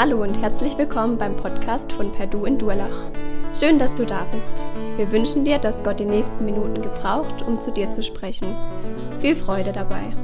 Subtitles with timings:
[0.00, 3.10] Hallo und herzlich willkommen beim Podcast von Perdu in Durlach.
[3.52, 4.64] Schön, dass du da bist.
[4.96, 8.54] Wir wünschen dir, dass Gott die nächsten Minuten gebraucht, um zu dir zu sprechen.
[9.20, 10.14] Viel Freude dabei.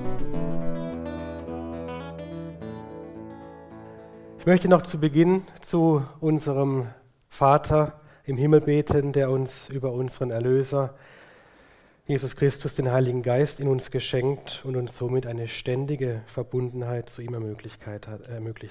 [4.38, 6.86] Ich möchte noch zu Beginn zu unserem
[7.28, 10.94] Vater im Himmel beten, der uns über unseren Erlöser
[12.06, 17.22] Jesus Christus den Heiligen Geist in uns geschenkt und uns somit eine ständige Verbundenheit zu
[17.22, 17.84] ihm ermöglicht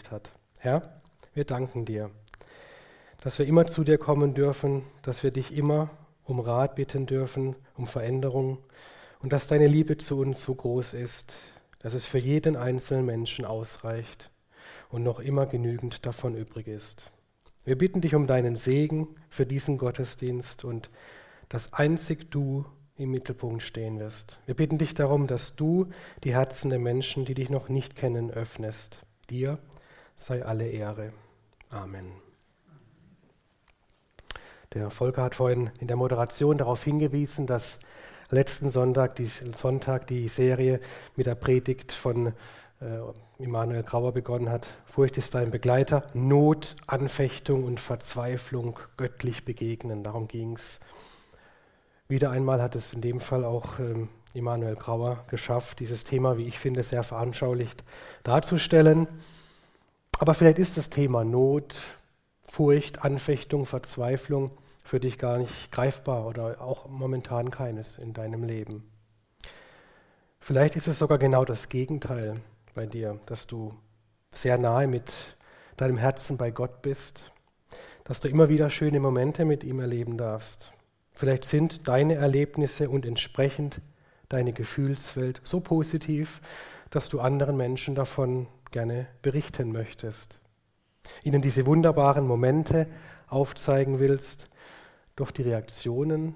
[0.09, 0.31] hat.
[0.63, 0.81] Herr,
[1.33, 2.09] wir danken dir,
[3.21, 5.89] dass wir immer zu dir kommen dürfen, dass wir dich immer
[6.23, 8.59] um Rat bitten dürfen, um Veränderung
[9.19, 11.33] und dass deine Liebe zu uns so groß ist,
[11.79, 14.29] dass es für jeden einzelnen Menschen ausreicht
[14.87, 17.11] und noch immer genügend davon übrig ist.
[17.65, 20.89] Wir bitten dich um deinen Segen für diesen Gottesdienst und
[21.49, 22.63] dass einzig du
[22.95, 24.39] im Mittelpunkt stehen wirst.
[24.45, 25.89] Wir bitten dich darum, dass du
[26.23, 29.01] die Herzen der Menschen, die dich noch nicht kennen, öffnest.
[29.29, 29.59] Dir
[30.15, 31.09] sei alle Ehre.
[31.69, 32.11] Amen.
[34.73, 37.79] Der Volker hat vorhin in der Moderation darauf hingewiesen, dass
[38.29, 40.79] letzten Sonntag die, Sonntag die Serie
[41.15, 42.33] mit der Predigt von äh,
[43.37, 44.67] Immanuel Grauer begonnen hat.
[44.85, 50.03] Furcht ist dein Begleiter, Not, Anfechtung und Verzweiflung göttlich begegnen.
[50.03, 50.79] Darum ging es.
[52.07, 56.47] Wieder einmal hat es in dem Fall auch ähm, Immanuel Grauer geschafft, dieses Thema, wie
[56.47, 57.83] ich finde, sehr veranschaulicht
[58.23, 59.07] darzustellen.
[60.23, 61.75] Aber vielleicht ist das Thema Not,
[62.43, 64.51] Furcht, Anfechtung, Verzweiflung
[64.81, 68.89] für dich gar nicht greifbar oder auch momentan keines in deinem Leben.
[70.39, 72.39] Vielleicht ist es sogar genau das Gegenteil
[72.73, 73.73] bei dir, dass du
[74.31, 75.11] sehr nahe mit
[75.75, 77.25] deinem Herzen bei Gott bist,
[78.05, 80.71] dass du immer wieder schöne Momente mit ihm erleben darfst.
[81.11, 83.81] Vielleicht sind deine Erlebnisse und entsprechend
[84.29, 86.39] deine Gefühlswelt so positiv,
[86.91, 90.37] dass du anderen Menschen davon gerne berichten möchtest.
[91.23, 92.87] Ihnen diese wunderbaren Momente
[93.27, 94.49] aufzeigen willst,
[95.15, 96.35] doch die Reaktionen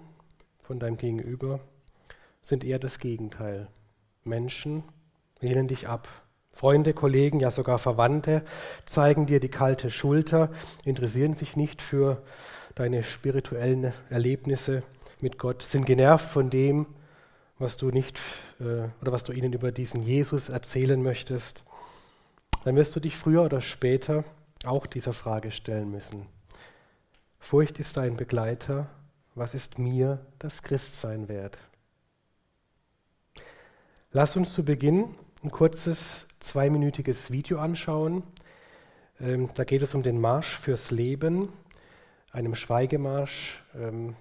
[0.61, 1.59] von deinem Gegenüber
[2.41, 3.67] sind eher das Gegenteil.
[4.23, 4.83] Menschen
[5.41, 6.07] lehnen dich ab.
[6.51, 8.43] Freunde, Kollegen, ja sogar Verwandte
[8.85, 10.49] zeigen dir die kalte Schulter,
[10.85, 12.23] interessieren sich nicht für
[12.75, 14.83] deine spirituellen Erlebnisse
[15.21, 16.87] mit Gott, sind genervt von dem,
[17.59, 18.19] was du nicht
[18.59, 21.63] äh, oder was du ihnen über diesen Jesus erzählen möchtest
[22.63, 24.23] dann wirst du dich früher oder später
[24.65, 26.25] auch dieser Frage stellen müssen.
[27.39, 28.87] Furcht ist dein Begleiter,
[29.35, 31.59] was ist mir das Christsein wert?
[34.11, 38.23] Lass uns zu Beginn ein kurzes zweiminütiges Video anschauen.
[39.19, 41.49] Ähm, da geht es um den Marsch fürs Leben,
[42.31, 43.63] einem Schweigemarsch.
[43.75, 44.15] Ähm,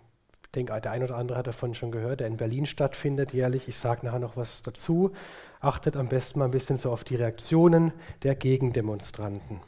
[0.45, 3.69] ich denke, der ein oder andere hat davon schon gehört, der in Berlin stattfindet jährlich.
[3.69, 5.13] Ich sage nachher noch was dazu
[5.61, 9.61] achtet am besten mal ein bisschen so auf die Reaktionen der Gegendemonstranten.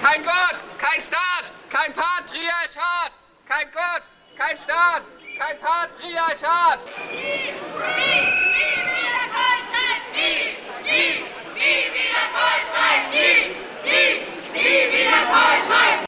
[0.00, 3.12] Kein Gott, kein Staat, kein Patriarchat.
[3.48, 4.02] Kein Gott,
[4.36, 5.02] kein Staat,
[5.38, 6.80] kein Patriarchat.
[7.12, 7.52] Nie,
[7.94, 8.22] nie,
[8.56, 11.22] nie wieder Deutschland, nie, nie,
[11.54, 13.54] nie wieder Deutschland, nie,
[13.86, 14.10] nie,
[14.52, 16.06] nie wieder Deutschland.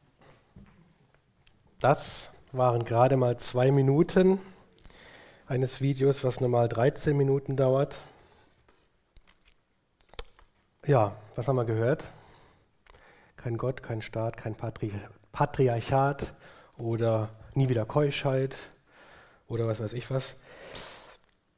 [1.79, 4.41] Das waren gerade mal zwei Minuten
[5.49, 7.99] eines Videos, was normal 13 Minuten dauert.
[10.87, 12.05] Ja, was haben wir gehört?
[13.37, 14.93] Kein Gott, kein Staat, kein Patri
[15.33, 16.35] Patriarchat
[16.77, 18.57] oder nie wieder Keuschheit
[19.47, 20.35] oder was weiß ich was.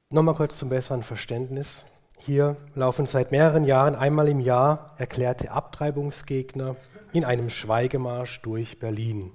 [0.09, 1.87] Nochmal kurz zum besseren Verständnis.
[2.19, 6.77] Hier laufen seit mehreren Jahren einmal im Jahr erklärte Abtreibungsgegner
[7.13, 9.33] in einem Schweigemarsch durch Berlin.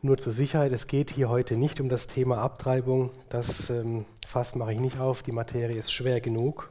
[0.00, 3.10] Nur zur Sicherheit, es geht hier heute nicht um das Thema Abtreibung.
[3.30, 6.70] Das ähm, Fass mache ich nicht auf, die Materie ist schwer genug.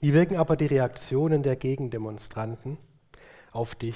[0.00, 2.78] Wie wirken aber die Reaktionen der Gegendemonstranten
[3.52, 3.94] auf dich?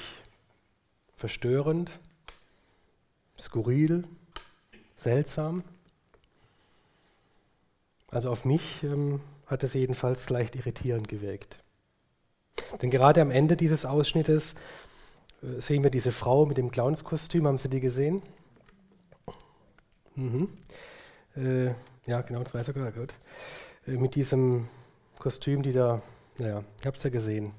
[1.13, 1.91] Verstörend,
[3.37, 4.05] skurril,
[4.95, 5.65] seltsam?
[8.07, 11.59] Also auf mich ähm, hat es jedenfalls leicht irritierend gewirkt.
[12.81, 14.55] Denn gerade am Ende dieses Ausschnittes
[15.59, 17.47] sehen wir diese Frau mit dem Clownskostüm.
[17.47, 18.21] Haben Sie die gesehen?
[20.15, 20.49] Mhm.
[21.35, 21.67] Äh,
[22.05, 23.13] ja, genau, das weiß er sogar gut.
[23.87, 24.67] Äh, mit diesem
[25.17, 26.01] Kostüm, die da,
[26.37, 27.51] naja, ich habe es ja gesehen,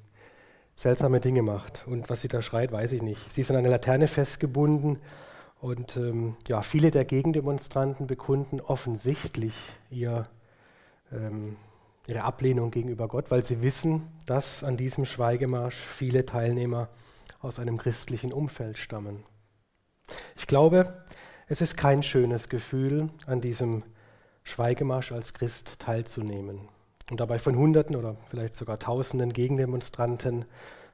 [0.75, 1.87] seltsame Dinge macht.
[1.87, 3.31] Und was sie da schreit, weiß ich nicht.
[3.31, 4.99] Sie ist an eine Laterne festgebunden
[5.59, 9.53] und ähm, ja, viele der Gegendemonstranten bekunden offensichtlich
[9.91, 10.23] ihr,
[11.11, 11.55] ähm,
[12.07, 16.89] ihre Ablehnung gegenüber Gott, weil sie wissen, dass an diesem Schweigemarsch viele Teilnehmer
[17.41, 19.23] aus einem christlichen Umfeld stammen.
[20.35, 21.03] Ich glaube,
[21.47, 23.83] es ist kein schönes Gefühl, an diesem
[24.43, 26.69] Schweigemarsch als Christ teilzunehmen.
[27.09, 30.45] und dabei von Hunderten oder vielleicht sogar Tausenden Gegendemonstranten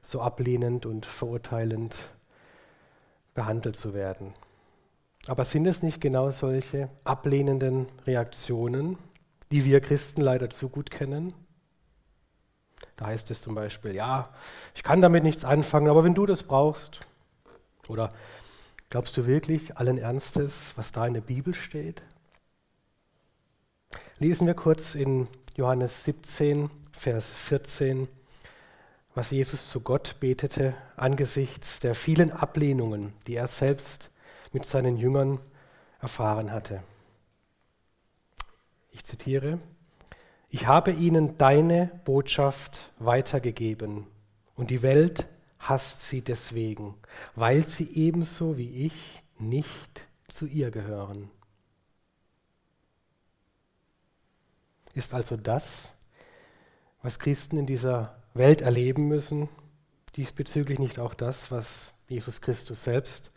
[0.02, 2.10] so ablehnend und verurteilend
[3.34, 4.34] behandelt zu werden.
[5.28, 8.98] Aber sind es nicht genau solche ablehnenden Reaktionen,
[9.52, 11.34] die wir Christen leider zu gut kennen?
[12.98, 14.28] Da heißt es zum Beispiel, ja,
[14.74, 17.00] ich kann damit nichts anfangen, aber wenn du das brauchst.
[17.86, 18.10] Oder
[18.88, 22.02] glaubst du wirklich allen Ernstes, was da in der Bibel steht?
[24.18, 28.08] Lesen wir kurz in Johannes 17, Vers 14,
[29.14, 34.10] was Jesus zu Gott betete angesichts der vielen Ablehnungen, die er selbst
[34.52, 35.38] mit seinen Jüngern
[36.00, 36.82] erfahren hatte.
[38.90, 39.60] Ich zitiere,
[40.50, 44.06] ich habe ihnen deine Botschaft weitergegeben
[44.54, 45.26] und die Welt
[45.58, 46.94] hasst sie deswegen,
[47.34, 51.30] weil sie ebenso wie ich nicht zu ihr gehören.
[54.94, 55.94] Ist also das,
[57.02, 59.48] was Christen in dieser Welt erleben müssen,
[60.16, 63.30] diesbezüglich nicht auch das, was Jesus Christus selbst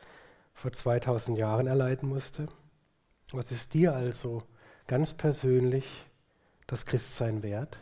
[0.54, 2.48] vor 2000 Jahren erleiden musste?
[3.32, 4.44] Was ist dir also
[4.88, 5.86] ganz persönlich
[6.72, 7.78] das Christsein wert?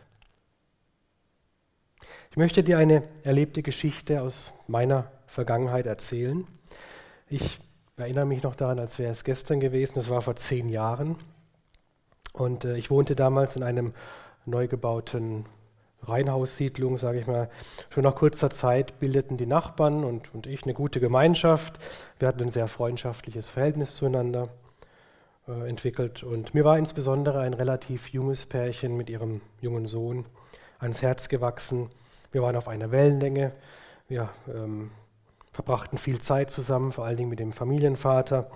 [2.31, 6.47] Ich möchte dir eine erlebte Geschichte aus meiner Vergangenheit erzählen.
[7.27, 7.59] Ich
[7.97, 11.17] erinnere mich noch daran, als wäre es gestern gewesen, das war vor zehn Jahren.
[12.33, 13.93] Und äh, ich wohnte damals in einem
[14.45, 15.45] neu gebauten
[16.01, 17.49] Reihenhaussiedlung, sage ich mal.
[17.91, 21.77] Schon nach kurzer Zeit bildeten die Nachbarn und, und ich eine gute Gemeinschaft.
[22.17, 24.49] Wir hatten ein sehr freundschaftliches Verhältnis zueinander
[25.49, 26.23] äh, entwickelt.
[26.23, 30.25] Und mir war insbesondere ein relativ junges Pärchen mit ihrem jungen Sohn
[30.77, 31.89] ans Herz gewachsen.
[32.31, 33.53] Wir waren auf einer Wellenlänge.
[34.07, 34.91] Wir ähm,
[35.51, 38.49] verbrachten viel Zeit zusammen, vor allen Dingen mit dem Familienvater,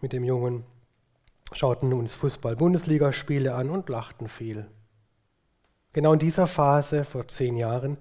[0.00, 0.64] mit dem Jungen,
[1.52, 4.66] schauten uns Fußball-Bundesligaspiele an und lachten viel.
[5.92, 7.96] Genau in dieser Phase, vor zehn Jahren,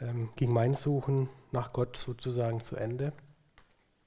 [0.00, 3.12] ähm, ging mein Suchen nach Gott sozusagen zu Ende.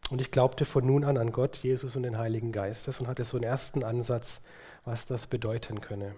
[0.10, 3.24] Und ich glaubte von nun an an Gott, Jesus und den Heiligen Geistes und hatte
[3.24, 4.42] so einen ersten Ansatz,
[4.84, 6.16] was das bedeuten könne.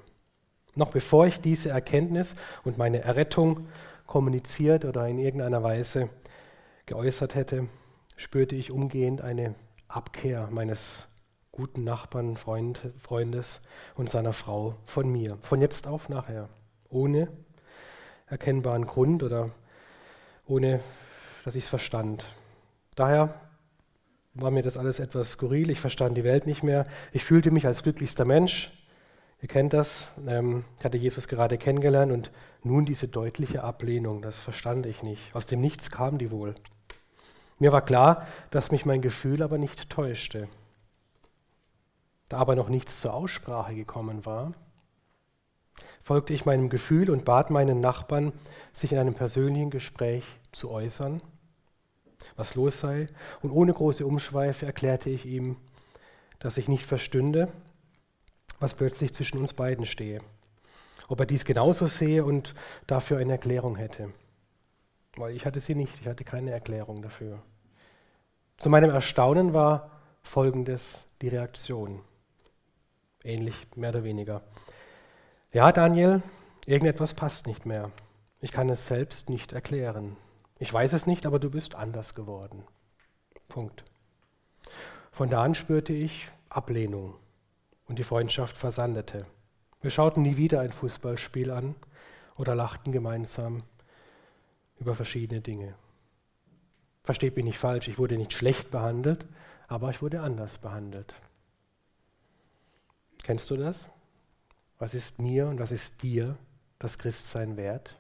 [0.76, 3.68] Noch bevor ich diese Erkenntnis und meine Errettung
[4.06, 6.10] kommuniziert oder in irgendeiner Weise
[6.86, 7.68] geäußert hätte,
[8.16, 9.56] spürte ich umgehend eine
[9.90, 11.08] Abkehr meines
[11.52, 13.62] guten Nachbarn, Freund, Freundes
[13.96, 16.48] und seiner Frau von mir, von jetzt auf nachher
[16.90, 17.28] ohne
[18.28, 19.52] erkennbaren Grund oder
[20.46, 20.80] ohne
[21.44, 22.26] dass ich es verstand.
[22.96, 23.51] Daher
[24.34, 27.66] war mir das alles etwas skurril, ich verstand die Welt nicht mehr, ich fühlte mich
[27.66, 28.72] als glücklichster Mensch,
[29.42, 32.32] ihr kennt das, ähm, ich hatte Jesus gerade kennengelernt und
[32.64, 35.36] nun diese deutliche Ablehnung, das verstand ich nicht.
[35.36, 36.56] Aus dem Nichts kam die wohl.
[37.60, 40.48] Mir war klar, dass mich mein Gefühl aber nicht täuschte.
[42.30, 44.54] Da aber noch nichts zur Aussprache gekommen war,
[46.02, 48.34] folgte ich meinem Gefühl und bat meinen Nachbarn,
[48.74, 51.22] sich in einem persönlichen Gespräch zu äußern,
[52.36, 53.08] was los sei.
[53.42, 55.58] Und ohne große Umschweife erklärte ich ihm,
[56.40, 57.50] dass ich nicht verstünde,
[58.60, 60.20] was plötzlich zwischen uns beiden stehe.
[61.08, 62.56] Ob er dies genauso sehe und
[62.88, 64.14] dafür eine Erklärung hätte.
[65.18, 67.42] Weil ich hatte sie nicht, ich hatte keine Erklärung dafür.
[68.58, 72.02] Zu meinem Erstaunen war folgendes die Reaktion.
[73.24, 74.42] Ähnlich, mehr oder weniger.
[75.52, 76.24] Ja, Daniel,
[76.66, 77.92] irgendetwas passt nicht mehr.
[78.40, 80.16] Ich kann es selbst nicht erklären.
[80.62, 82.64] Ich weiß es nicht, aber du bist anders geworden.
[83.48, 83.84] Punkt.
[85.12, 87.16] Von da an spürte ich Ablehnung
[87.88, 89.26] und die Freundschaft versandete.
[89.82, 91.74] Wir schauten nie wieder ein Fußballspiel an
[92.36, 93.64] oder lachten gemeinsam
[94.78, 95.74] über verschiedene Dinge.
[97.02, 99.26] Versteht mich nicht falsch, ich wurde nicht schlecht behandelt,
[99.68, 101.16] aber ich wurde anders behandelt.
[103.24, 103.90] Kennst du das?
[104.78, 106.38] Was ist mir und was ist dir
[106.78, 107.98] das Christsein wert?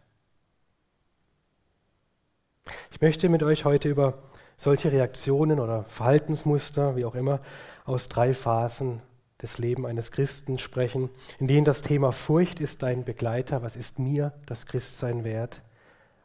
[2.91, 4.19] Ich möchte mit euch heute über
[4.57, 7.39] solche Reaktionen oder Verhaltensmuster, wie auch immer,
[7.85, 9.01] aus drei Phasen
[9.41, 13.97] des Lebens eines Christen sprechen, in denen das Thema Furcht ist dein Begleiter, was ist
[13.97, 15.61] mir das Christsein wert,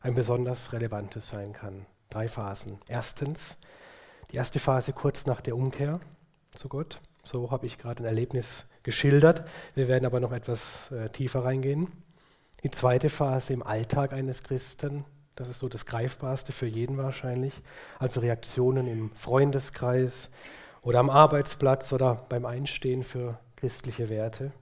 [0.02, 1.87] ein besonders relevantes sein kann.
[2.11, 2.78] Drei Phasen.
[2.88, 3.57] Erstens,
[4.31, 6.00] die erste Phase kurz nach der Umkehr
[6.55, 7.00] zu Gott.
[7.25, 9.49] So habe ich gerade ein Erlebnis geschildert.
[9.75, 11.88] Wir werden aber noch etwas äh, tiefer reingehen.
[12.62, 15.05] Die zweite Phase im Alltag eines Christen,
[15.37, 17.52] das ist so das Greifbarste für jeden wahrscheinlich,
[17.99, 20.31] also Reaktionen im Freundeskreis
[20.83, 24.52] oder am Arbeitsplatz oder beim Einstehen für christliche Werte.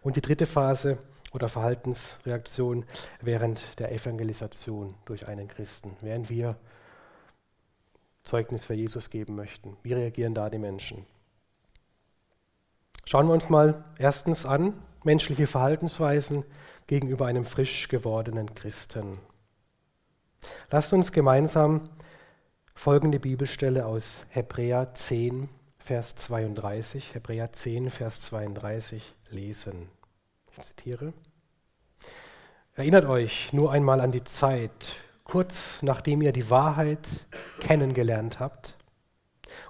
[0.00, 0.98] Und die dritte Phase
[1.32, 2.84] oder Verhaltensreaktion
[3.20, 6.56] während der Evangelisation durch einen Christen, während wir
[8.22, 9.76] Zeugnis für Jesus geben möchten.
[9.82, 11.04] Wie reagieren da die Menschen?
[13.04, 16.44] Schauen wir uns mal erstens an, menschliche Verhaltensweisen
[16.86, 19.18] gegenüber einem frisch gewordenen Christen.
[20.70, 21.88] Lasst uns gemeinsam
[22.74, 25.48] folgende Bibelstelle aus Hebräer 10,
[25.78, 29.88] Vers 32, Hebräer 10, Vers 32 lesen.
[30.56, 31.12] Ich zitiere.
[32.74, 37.08] Erinnert euch nur einmal an die Zeit, kurz nachdem ihr die Wahrheit
[37.60, 38.76] kennengelernt habt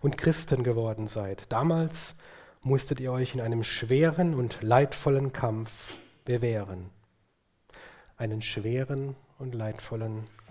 [0.00, 1.44] und Christen geworden seid.
[1.50, 2.14] Damals
[2.62, 6.90] musstet ihr euch in einem schweren und leidvollen Kampf bewähren.
[8.16, 10.43] Einen schweren und leidvollen Kampf.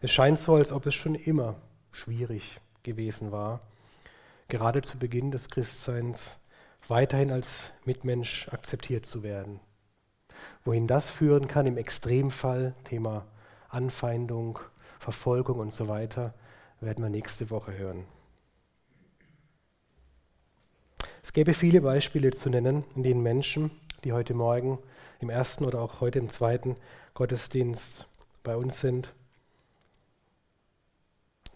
[0.00, 1.56] Es scheint so, als ob es schon immer
[1.90, 3.60] schwierig gewesen war,
[4.48, 6.38] gerade zu Beginn des Christseins
[6.88, 9.60] weiterhin als Mitmensch akzeptiert zu werden.
[10.64, 13.26] Wohin das führen kann im Extremfall, Thema
[13.68, 14.58] Anfeindung,
[14.98, 16.34] Verfolgung und so weiter,
[16.80, 18.04] werden wir nächste Woche hören.
[21.22, 23.70] Es gäbe viele Beispiele zu nennen, in denen Menschen,
[24.06, 24.78] die heute Morgen
[25.18, 26.76] im ersten oder auch heute im zweiten
[27.14, 28.06] Gottesdienst
[28.44, 29.12] bei uns sind,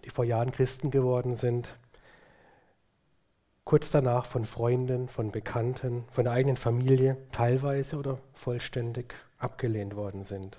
[0.05, 1.79] die vor Jahren Christen geworden sind,
[3.63, 10.25] kurz danach von Freunden, von Bekannten, von der eigenen Familie teilweise oder vollständig abgelehnt worden
[10.25, 10.59] sind.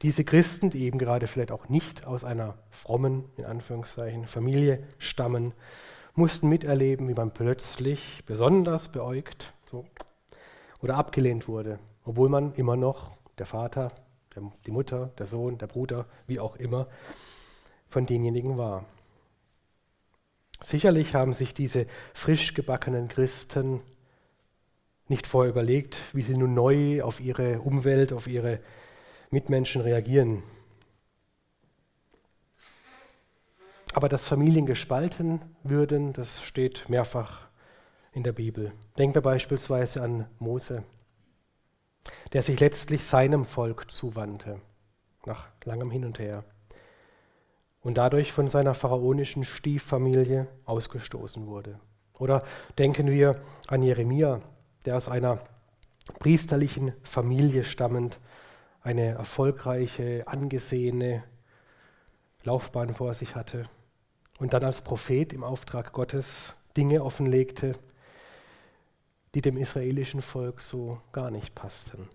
[0.00, 5.52] Diese Christen, die eben gerade vielleicht auch nicht aus einer frommen, in Anführungszeichen, Familie stammen,
[6.14, 9.84] mussten miterleben, wie man plötzlich besonders beäugt so,
[10.82, 13.92] oder abgelehnt wurde, obwohl man immer noch der Vater,
[14.34, 16.88] der, die Mutter, der Sohn, der Bruder, wie auch immer,
[17.88, 18.84] von denjenigen war.
[20.60, 23.80] Sicherlich haben sich diese frisch gebackenen Christen
[25.08, 28.60] nicht vorher überlegt, wie sie nun neu auf ihre Umwelt, auf ihre
[29.30, 30.42] Mitmenschen reagieren.
[33.92, 37.49] Aber dass Familien gespalten würden, das steht mehrfach
[38.12, 38.72] in der Bibel.
[38.98, 40.82] Denken wir beispielsweise an Mose,
[42.32, 44.60] der sich letztlich seinem Volk zuwandte,
[45.26, 46.44] nach langem Hin und Her,
[47.82, 51.80] und dadurch von seiner pharaonischen Stieffamilie ausgestoßen wurde.
[52.18, 52.44] Oder
[52.78, 54.42] denken wir an Jeremia,
[54.84, 55.40] der aus einer
[56.18, 58.20] priesterlichen Familie stammend
[58.82, 61.22] eine erfolgreiche, angesehene
[62.44, 63.64] Laufbahn vor sich hatte
[64.38, 67.76] und dann als Prophet im Auftrag Gottes Dinge offenlegte,
[69.34, 72.08] die dem israelischen Volk so gar nicht passten.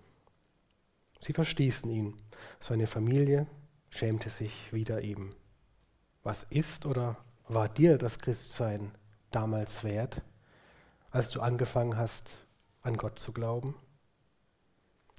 [1.21, 2.15] Sie verstießen ihn.
[2.59, 3.47] Seine Familie
[3.89, 5.29] schämte sich wider ihm.
[6.23, 7.17] Was ist oder
[7.47, 8.91] war dir das Christsein
[9.31, 10.21] damals wert,
[11.11, 12.29] als du angefangen hast,
[12.81, 13.75] an Gott zu glauben?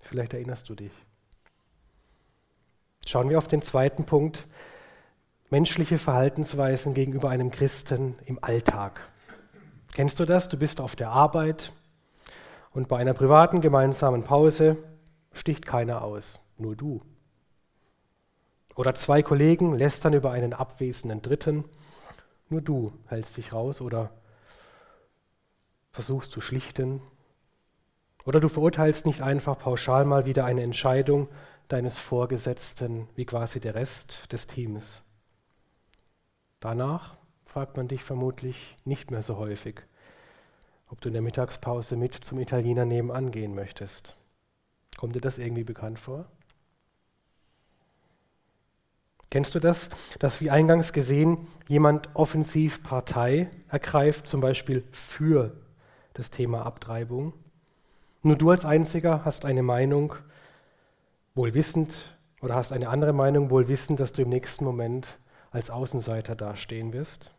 [0.03, 0.93] Vielleicht erinnerst du dich.
[3.07, 4.47] Schauen wir auf den zweiten Punkt,
[5.51, 9.01] menschliche Verhaltensweisen gegenüber einem Christen im Alltag.
[9.95, 10.49] Kennst du das?
[10.49, 11.73] Du bist auf der Arbeit
[12.77, 14.77] und bei einer privaten gemeinsamen Pause
[15.33, 17.01] sticht keiner aus, nur du.
[18.75, 21.65] Oder zwei Kollegen lästern über einen abwesenden Dritten,
[22.51, 24.11] nur du hältst dich raus oder
[25.91, 27.01] versuchst zu schlichten.
[28.27, 31.29] Oder du verurteilst nicht einfach pauschal mal wieder eine Entscheidung
[31.69, 35.01] deines Vorgesetzten wie quasi der Rest des Teams.
[36.61, 37.17] Danach
[37.47, 39.81] fragt man dich vermutlich nicht mehr so häufig,
[40.89, 44.17] ob du in der Mittagspause mit zum Italiener nebenan gehen möchtest.
[44.97, 46.27] Kommt dir das irgendwie bekannt vor?
[49.29, 55.53] Kennst du das, dass wie eingangs gesehen jemand offensiv Partei ergreift, zum Beispiel für
[56.15, 57.35] das Thema Abtreibung?
[58.23, 60.15] Nur du als Einziger hast eine Meinung,
[61.35, 61.93] wohl wissend,
[62.41, 65.19] oder hast eine andere Meinung, wohl wissend, dass du im nächsten Moment
[65.51, 67.36] als Außenseiter dastehen wirst?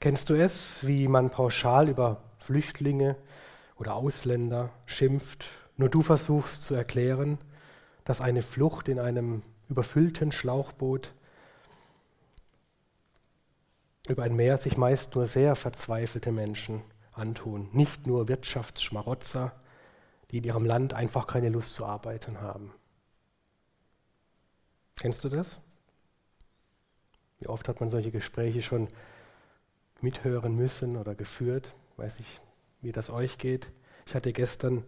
[0.00, 3.16] Kennst du es, wie man pauschal über Flüchtlinge
[3.76, 5.46] oder Ausländer schimpft,
[5.76, 7.38] nur du versuchst zu erklären,
[8.04, 11.14] dass eine Flucht in einem überfüllten Schlauchboot
[14.08, 19.52] über ein Meer sich meist nur sehr verzweifelte Menschen antun, nicht nur Wirtschaftsschmarotzer,
[20.30, 22.74] die in ihrem Land einfach keine Lust zu arbeiten haben.
[24.96, 25.60] Kennst du das?
[27.38, 28.88] Wie oft hat man solche Gespräche schon
[30.02, 31.74] mithören müssen oder geführt?
[31.96, 32.40] Weiß ich,
[32.80, 33.70] wie das euch geht.
[34.06, 34.84] Ich hatte gestern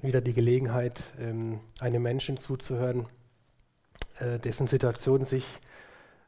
[0.00, 3.06] wieder die Gelegenheit, ähm, einem Menschen zuzuhören,
[4.18, 5.44] äh, dessen Situation sich,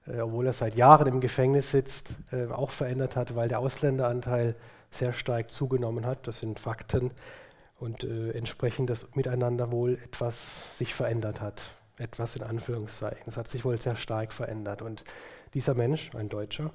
[0.06, 4.54] äh, obwohl er seit Jahren im Gefängnis sitzt, äh, auch verändert hat, weil der Ausländeranteil
[4.90, 6.26] sehr stark zugenommen hat.
[6.28, 7.11] Das sind Fakten
[7.80, 13.25] und entsprechend das Miteinander wohl etwas sich verändert hat etwas in Anführungszeichen.
[13.26, 14.83] Es hat sich wohl sehr stark verändert.
[14.83, 15.04] Und
[15.54, 16.73] dieser Mensch, ein Deutscher,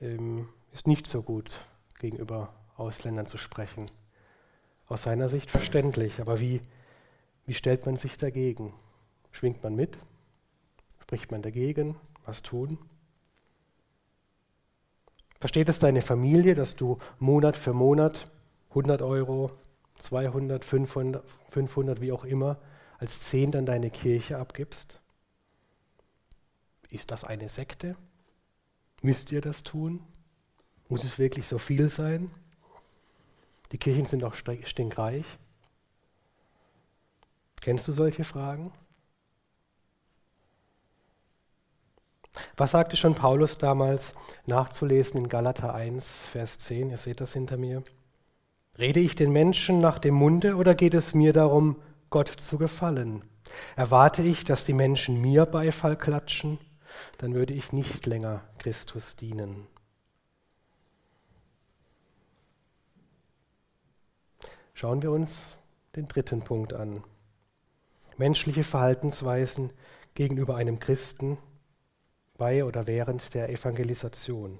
[0.00, 1.58] ähm, ist nicht so gut
[1.98, 3.86] gegenüber Ausländern zu sprechen.
[4.86, 6.20] aus seiner Sicht verständlich.
[6.20, 6.60] Aber wie,
[7.46, 8.74] wie stellt man sich dagegen?
[9.32, 9.96] Schwingt man mit?
[11.00, 11.96] Spricht man dagegen?
[12.26, 12.78] Was tun?
[15.40, 18.30] Versteht es deine Familie, dass du Monat für Monat
[18.70, 19.52] 100 Euro,
[19.98, 22.58] 200, 500, 500 wie auch immer,
[22.98, 25.00] als Zehnt an deine Kirche abgibst?
[26.90, 27.96] Ist das eine Sekte?
[29.04, 30.00] Müsst ihr das tun?
[30.88, 32.32] Muss es wirklich so viel sein?
[33.70, 35.26] Die Kirchen sind auch stinkreich.
[37.60, 38.72] Kennst du solche Fragen?
[42.56, 44.14] Was sagte schon Paulus damals
[44.46, 46.88] nachzulesen in Galater 1, Vers 10?
[46.88, 47.84] Ihr seht das hinter mir.
[48.78, 51.76] Rede ich den Menschen nach dem Munde oder geht es mir darum,
[52.08, 53.22] Gott zu gefallen?
[53.76, 56.58] Erwarte ich, dass die Menschen mir Beifall klatschen?
[57.18, 59.66] Dann würde ich nicht länger Christus dienen.
[64.74, 65.56] Schauen wir uns
[65.96, 67.04] den dritten Punkt an.
[68.16, 69.72] Menschliche Verhaltensweisen
[70.14, 71.38] gegenüber einem Christen
[72.36, 74.58] bei oder während der Evangelisation.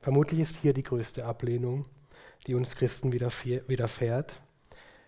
[0.00, 1.86] Vermutlich ist hier die größte Ablehnung,
[2.46, 4.40] die uns Christen widerfährt,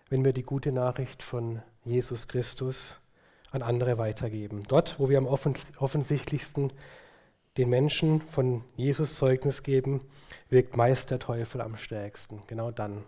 [0.09, 3.01] wenn wir die gute Nachricht von Jesus Christus
[3.51, 4.63] an andere weitergeben.
[4.69, 6.73] Dort, wo wir am offensichtlichsten
[7.57, 10.01] den Menschen von Jesus Zeugnis geben,
[10.49, 12.43] wirkt meist der Teufel am stärksten.
[12.47, 13.05] Genau dann.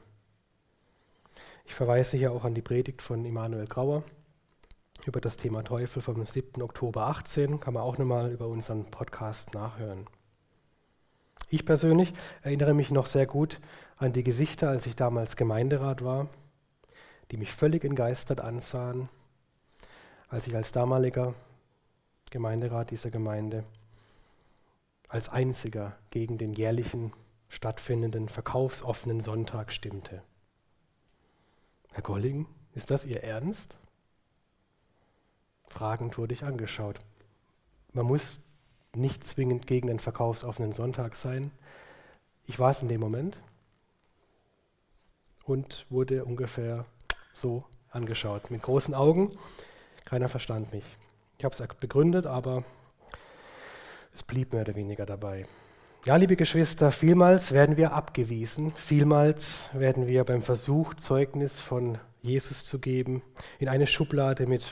[1.64, 4.02] Ich verweise hier auch an die Predigt von Immanuel Grauer
[5.06, 6.62] über das Thema Teufel vom 7.
[6.62, 7.61] Oktober 18.
[7.61, 10.06] Kann man auch nochmal über unseren Podcast nachhören.
[11.49, 13.61] Ich persönlich erinnere mich noch sehr gut
[13.97, 16.28] an die Gesichter, als ich damals Gemeinderat war,
[17.30, 19.09] die mich völlig entgeistert ansahen,
[20.31, 21.35] als ich als damaliger
[22.31, 23.65] Gemeinderat dieser Gemeinde
[25.09, 27.12] als einziger gegen den jährlichen
[27.49, 30.23] stattfindenden verkaufsoffenen Sonntag stimmte.
[31.93, 33.77] Herr Golling, ist das Ihr Ernst?
[35.66, 37.01] Fragend wurde ich angeschaut.
[37.93, 38.40] Man muss
[38.95, 41.51] nicht zwingend gegen den verkaufsoffenen Sonntag sein.
[42.47, 43.37] Ich war es in dem Moment
[45.45, 46.85] und wurde ungefähr
[47.35, 49.37] so angeschaut, mit großen Augen.
[50.05, 50.85] Keiner verstand mich.
[51.39, 52.63] Ich habe es begründet, aber
[54.15, 55.47] es blieb mehr oder weniger dabei.
[56.05, 62.65] Ja, liebe Geschwister, vielmals werden wir abgewiesen, vielmals werden wir beim Versuch, Zeugnis von Jesus
[62.65, 63.23] zu geben,
[63.59, 64.67] in eine Schublade mit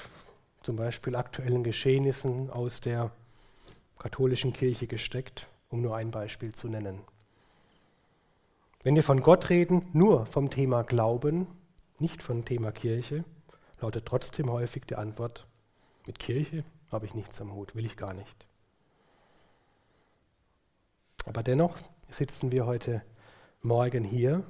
[0.62, 3.10] zum Beispiel aktuellen Geschehnissen aus der
[3.98, 7.00] katholischen Kirche gesteckt, um nur ein Beispiel zu nennen.
[8.82, 11.46] Wenn wir von Gott reden, nur vom Thema Glauben,
[11.98, 13.24] nicht vom Thema Kirche,
[13.80, 15.46] lautet trotzdem häufig die Antwort,
[16.06, 18.46] mit Kirche habe ich nichts am Hut, will ich gar nicht.
[21.26, 21.76] Aber dennoch
[22.10, 23.02] sitzen wir heute
[23.62, 24.44] Morgen hier,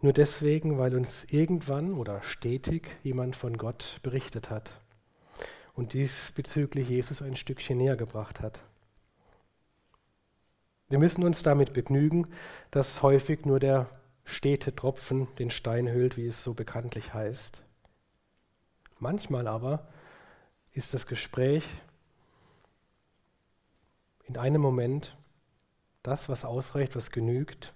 [0.00, 4.70] nur deswegen, weil uns irgendwann oder stetig jemand von Gott berichtet hat
[5.74, 8.60] und diesbezüglich Jesus ein Stückchen näher gebracht hat.
[10.88, 12.28] Wir müssen uns damit begnügen,
[12.70, 13.88] dass häufig nur der
[14.24, 17.62] stete Tropfen den Stein hüllt, wie es so bekanntlich heißt.
[19.02, 19.88] Manchmal aber
[20.70, 21.64] ist das Gespräch
[24.26, 25.16] in einem Moment
[26.04, 27.74] das, was ausreicht, was genügt,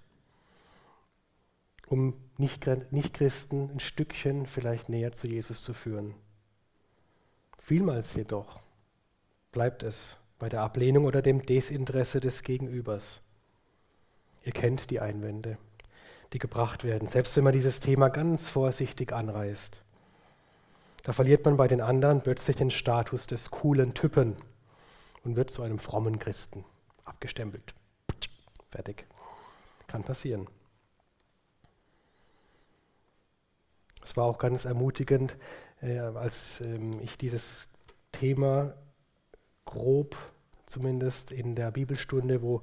[1.85, 6.15] um Nicht-Christen ein Stückchen vielleicht näher zu Jesus zu führen.
[7.57, 8.61] Vielmals jedoch
[9.51, 13.21] bleibt es bei der Ablehnung oder dem Desinteresse des Gegenübers.
[14.45, 15.57] Ihr kennt die Einwände,
[16.31, 19.83] die gebracht werden, selbst wenn man dieses Thema ganz vorsichtig anreißt.
[21.07, 24.35] Da verliert man bei den anderen plötzlich den Status des coolen Typen
[25.23, 26.65] und wird zu einem frommen Christen
[27.05, 27.73] abgestempelt.
[28.69, 29.07] Fertig.
[29.87, 30.49] Kann passieren.
[34.03, 35.37] Es war auch ganz ermutigend,
[35.81, 37.69] äh, als ähm, ich dieses
[38.11, 38.73] Thema
[39.63, 40.17] grob
[40.65, 42.59] zumindest in der Bibelstunde, wo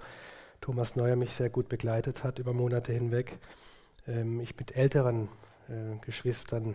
[0.60, 3.38] Thomas Neuer mich sehr gut begleitet hat über Monate hinweg,
[4.06, 5.30] ähm, ich mit älteren
[5.70, 6.74] äh, Geschwistern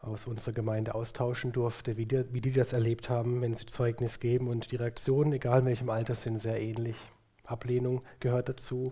[0.00, 4.20] aus unserer Gemeinde austauschen durfte, wie die, wie die das erlebt haben, wenn sie Zeugnis
[4.20, 4.48] geben.
[4.48, 6.96] Und die Reaktionen, egal in welchem Alter, sind sehr ähnlich.
[7.44, 8.90] Ablehnung gehört dazu.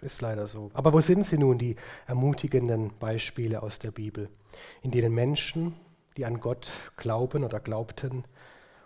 [0.00, 0.70] Ist leider so.
[0.74, 1.76] Aber wo sind sie nun, die
[2.06, 4.28] ermutigenden Beispiele aus der Bibel,
[4.80, 5.74] in denen Menschen,
[6.16, 8.24] die an Gott glauben oder glaubten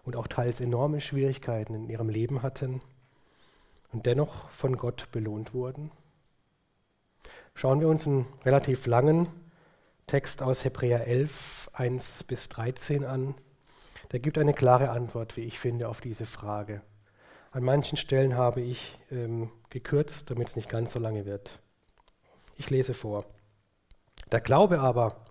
[0.05, 2.81] und auch teils enorme Schwierigkeiten in ihrem Leben hatten
[3.93, 5.91] und dennoch von Gott belohnt wurden?
[7.55, 9.29] Schauen wir uns einen relativ langen
[10.07, 13.35] Text aus Hebräer 11, 1 bis 13 an.
[14.13, 16.81] Der gibt eine klare Antwort, wie ich finde, auf diese Frage.
[17.51, 21.59] An manchen Stellen habe ich ähm, gekürzt, damit es nicht ganz so lange wird.
[22.57, 23.25] Ich lese vor.
[24.31, 25.25] Der Glaube aber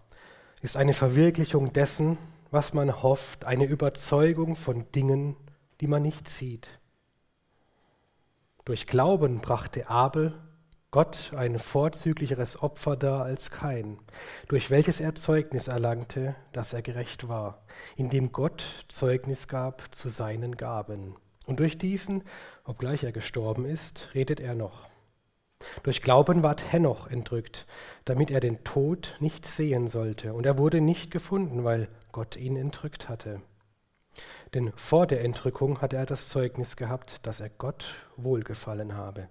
[0.62, 2.18] ist eine Verwirklichung dessen,
[2.52, 5.38] was man hofft, eine Überzeugung von Dingen,
[5.80, 6.68] die man nicht sieht.
[8.66, 10.38] Durch Glauben brachte Abel
[10.96, 14.00] Gott ein vorzüglicheres Opfer dar als kein,
[14.48, 17.66] durch welches er Zeugnis erlangte, dass er gerecht war,
[17.98, 21.18] indem Gott Zeugnis gab zu seinen Gaben.
[21.48, 22.24] Und durch diesen,
[22.64, 24.88] obgleich er gestorben ist, redet er noch.
[25.84, 27.66] Durch Glauben ward Henoch entrückt,
[28.06, 32.56] damit er den Tod nicht sehen sollte, und er wurde nicht gefunden, weil Gott ihn
[32.56, 33.42] entrückt hatte.
[34.54, 39.28] Denn vor der Entrückung hatte er das Zeugnis gehabt, dass er Gott wohlgefallen habe.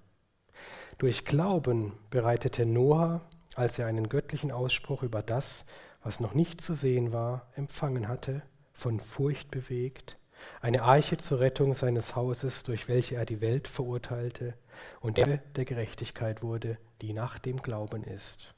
[0.99, 3.21] Durch Glauben bereitete Noah,
[3.57, 5.65] als er einen göttlichen Ausspruch über das,
[6.03, 10.19] was noch nicht zu sehen war, empfangen hatte, von Furcht bewegt,
[10.61, 14.55] eine Arche zur Rettung seines Hauses, durch welche er die Welt verurteilte
[15.01, 18.55] und er der Gerechtigkeit wurde, die nach dem Glauben ist.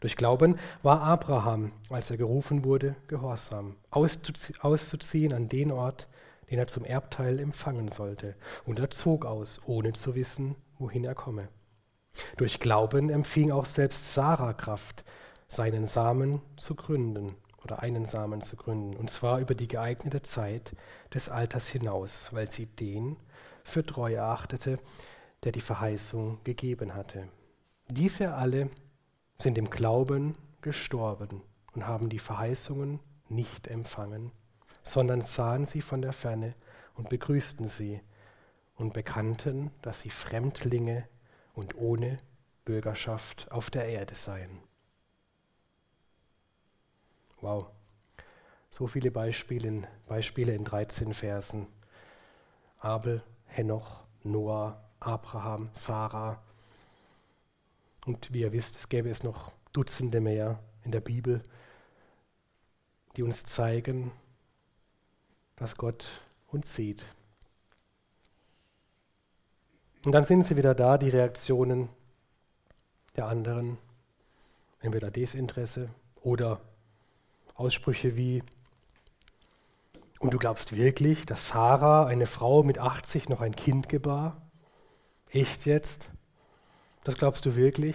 [0.00, 6.08] Durch Glauben war Abraham, als er gerufen wurde, gehorsam, auszuziehen an den Ort,
[6.50, 11.14] den er zum Erbteil empfangen sollte, und er zog aus, ohne zu wissen, wohin er
[11.14, 11.48] komme.
[12.36, 15.04] Durch Glauben empfing auch selbst Sarah Kraft,
[15.46, 20.74] seinen Samen zu gründen oder einen Samen zu gründen, und zwar über die geeignete Zeit
[21.12, 23.16] des Alters hinaus, weil sie den
[23.64, 24.78] für treu erachtete,
[25.44, 27.28] der die Verheißung gegeben hatte.
[27.88, 28.70] Diese alle
[29.38, 31.42] sind im Glauben gestorben
[31.74, 34.32] und haben die Verheißungen nicht empfangen,
[34.82, 36.54] sondern sahen sie von der Ferne
[36.94, 38.00] und begrüßten sie
[38.78, 41.06] und bekannten, dass sie Fremdlinge
[41.54, 42.18] und ohne
[42.64, 44.62] Bürgerschaft auf der Erde seien.
[47.40, 47.66] Wow,
[48.70, 51.66] so viele Beispiele in, Beispiele in 13 Versen.
[52.78, 56.40] Abel, Henoch, Noah, Abraham, Sarah.
[58.06, 61.42] Und wie ihr wisst, es gäbe es noch Dutzende mehr in der Bibel,
[63.16, 64.12] die uns zeigen,
[65.56, 67.04] dass Gott uns sieht
[70.08, 71.90] und dann sind sie wieder da, die Reaktionen
[73.16, 73.76] der anderen.
[74.80, 75.90] Entweder Desinteresse
[76.22, 76.62] oder
[77.56, 78.42] Aussprüche wie,
[80.18, 84.40] und du glaubst wirklich, dass Sarah, eine Frau mit 80, noch ein Kind gebar?
[85.28, 86.08] Echt jetzt?
[87.04, 87.94] Das glaubst du wirklich?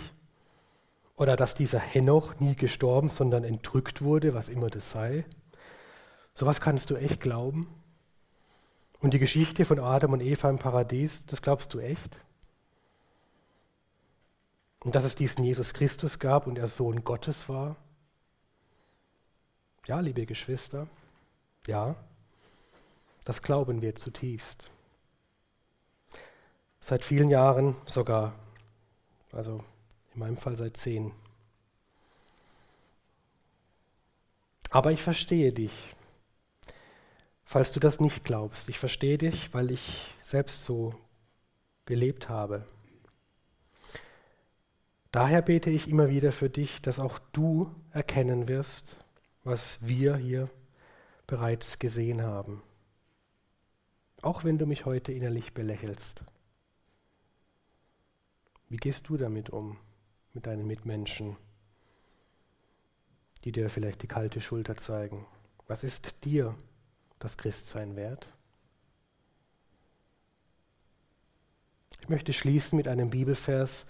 [1.16, 5.26] Oder dass dieser Henoch nie gestorben, sondern entrückt wurde, was immer das sei?
[6.36, 7.83] Sowas kannst du echt glauben?
[9.04, 12.18] Und die Geschichte von Adam und Eva im Paradies, das glaubst du echt?
[14.80, 17.76] Und dass es diesen Jesus Christus gab und er Sohn Gottes war?
[19.88, 20.88] Ja, liebe Geschwister,
[21.68, 21.98] ja,
[23.26, 24.72] das glauben wir zutiefst.
[26.80, 28.34] Seit vielen Jahren sogar,
[29.34, 29.58] also
[30.14, 31.12] in meinem Fall seit zehn.
[34.70, 35.74] Aber ich verstehe dich
[37.54, 38.68] falls du das nicht glaubst.
[38.68, 40.96] Ich verstehe dich, weil ich selbst so
[41.86, 42.66] gelebt habe.
[45.12, 48.98] Daher bete ich immer wieder für dich, dass auch du erkennen wirst,
[49.44, 50.50] was wir hier
[51.28, 52.64] bereits gesehen haben.
[54.24, 56.24] Auch wenn du mich heute innerlich belächelst.
[58.68, 59.78] Wie gehst du damit um,
[60.34, 61.38] mit deinen Mitmenschen,
[63.44, 65.28] die dir vielleicht die kalte Schulter zeigen?
[65.68, 66.56] Was ist dir
[67.24, 68.28] das Christsein wert?
[72.02, 73.86] Ich möchte schließen mit einem Bibelvers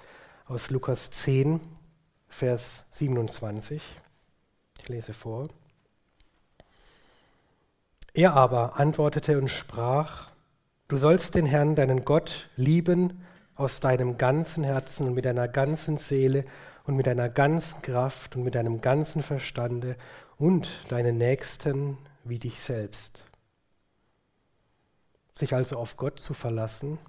[0.46, 1.60] aus Lukas 10,
[2.30, 3.82] Vers 27.
[4.80, 5.48] Ich lese vor.
[8.13, 10.30] Er aber antwortete und sprach,
[10.88, 15.98] du sollst den Herrn, deinen Gott, lieben aus deinem ganzen Herzen und mit deiner ganzen
[15.98, 16.46] Seele
[16.84, 19.96] und mit deiner ganzen Kraft und mit deinem ganzen Verstande
[20.38, 23.23] und deinen Nächsten wie dich selbst.
[25.36, 26.99] Sich also auf Gott zu verlassen,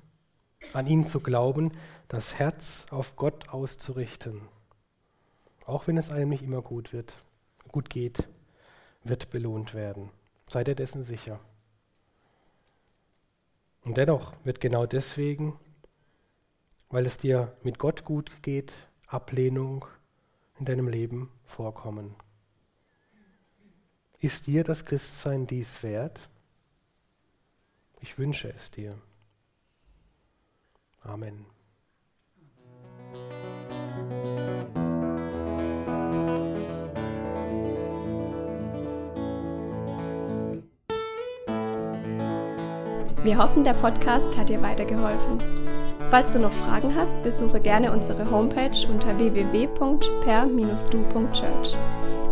[0.72, 1.72] an ihn zu glauben,
[2.09, 4.48] das Herz auf Gott auszurichten,
[5.66, 7.22] auch wenn es einem nicht immer gut wird,
[7.68, 8.29] gut geht,
[9.03, 10.11] wird belohnt werden.
[10.48, 11.40] Sei dir dessen sicher.
[13.83, 15.59] Und dennoch wird genau deswegen,
[16.88, 18.72] weil es dir mit Gott gut geht,
[19.07, 19.85] Ablehnung
[20.59, 22.14] in deinem Leben vorkommen.
[24.25, 26.19] Ist dir das Christsein dies wert?
[28.01, 28.95] Ich wünsche es dir.
[31.03, 31.45] Amen.
[43.23, 45.37] Wir hoffen, der Podcast hat dir weitergeholfen.
[46.09, 51.77] Falls du noch Fragen hast, besuche gerne unsere Homepage unter www.per-du.church.